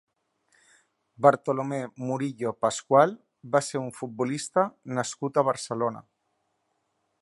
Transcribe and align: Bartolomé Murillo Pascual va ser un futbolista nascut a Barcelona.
Bartolomé 1.25 1.81
Murillo 2.07 2.55
Pascual 2.67 3.15
va 3.57 3.63
ser 3.69 3.83
un 3.85 3.95
futbolista 4.01 4.67
nascut 4.99 5.37
a 5.43 5.49
Barcelona. 5.53 6.05